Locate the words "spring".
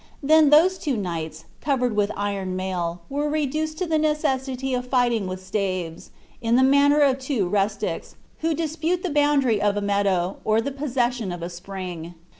11.51-12.15